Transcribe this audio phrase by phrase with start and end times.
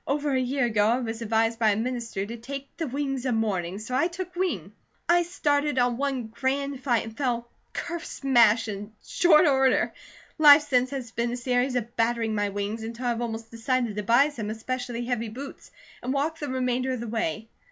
[0.07, 3.35] "Over a year ago I was advised by a minister to 'take the wings of
[3.35, 4.71] morning' so I took wing.
[5.07, 9.93] I started on one grand flight and fell ker smash in short order.
[10.39, 13.95] Life since has been a series of battering my wings until I have almost decided
[13.95, 15.69] to buy some especially heavy boots,
[16.01, 17.49] and walk the remainder of the way.